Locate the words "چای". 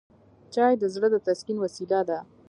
0.53-0.73